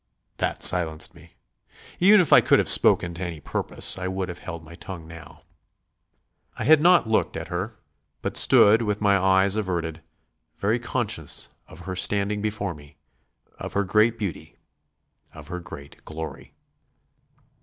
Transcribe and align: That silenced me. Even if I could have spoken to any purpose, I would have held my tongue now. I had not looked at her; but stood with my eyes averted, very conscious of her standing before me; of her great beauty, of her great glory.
That 0.37 0.63
silenced 0.63 1.13
me. 1.13 1.35
Even 1.99 2.21
if 2.21 2.33
I 2.33 2.41
could 2.41 2.57
have 2.57 2.67
spoken 2.67 3.13
to 3.13 3.21
any 3.23 3.39
purpose, 3.39 3.99
I 3.99 4.07
would 4.07 4.29
have 4.29 4.39
held 4.39 4.65
my 4.65 4.73
tongue 4.73 5.07
now. 5.07 5.43
I 6.57 6.63
had 6.63 6.81
not 6.81 7.07
looked 7.07 7.37
at 7.37 7.49
her; 7.49 7.77
but 8.23 8.35
stood 8.35 8.81
with 8.81 8.99
my 8.99 9.15
eyes 9.15 9.55
averted, 9.55 10.01
very 10.57 10.79
conscious 10.79 11.49
of 11.67 11.81
her 11.81 11.95
standing 11.95 12.41
before 12.41 12.73
me; 12.73 12.97
of 13.59 13.73
her 13.73 13.83
great 13.83 14.17
beauty, 14.17 14.55
of 15.35 15.49
her 15.49 15.59
great 15.59 16.03
glory. 16.03 16.51